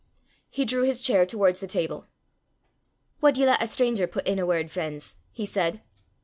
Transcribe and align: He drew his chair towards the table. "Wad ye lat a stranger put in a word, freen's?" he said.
He 0.49 0.65
drew 0.65 0.81
his 0.81 0.99
chair 0.99 1.27
towards 1.27 1.59
the 1.59 1.67
table. 1.67 2.07
"Wad 3.21 3.37
ye 3.37 3.45
lat 3.45 3.61
a 3.61 3.67
stranger 3.67 4.07
put 4.07 4.25
in 4.25 4.39
a 4.39 4.47
word, 4.47 4.71
freen's?" 4.71 5.13
he 5.31 5.45
said. 5.45 5.83